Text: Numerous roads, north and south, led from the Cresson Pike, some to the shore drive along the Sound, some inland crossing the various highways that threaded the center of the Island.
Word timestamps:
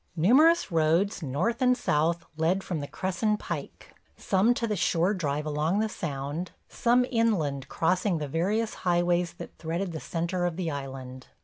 Numerous 0.15 0.71
roads, 0.71 1.21
north 1.21 1.61
and 1.61 1.77
south, 1.77 2.25
led 2.35 2.63
from 2.63 2.79
the 2.79 2.87
Cresson 2.87 3.37
Pike, 3.37 3.93
some 4.17 4.55
to 4.55 4.65
the 4.65 4.75
shore 4.75 5.13
drive 5.13 5.45
along 5.45 5.77
the 5.77 5.87
Sound, 5.87 6.49
some 6.67 7.05
inland 7.11 7.69
crossing 7.69 8.17
the 8.17 8.27
various 8.27 8.73
highways 8.81 9.33
that 9.33 9.59
threaded 9.59 9.91
the 9.91 9.99
center 9.99 10.47
of 10.47 10.55
the 10.55 10.71
Island. 10.71 11.27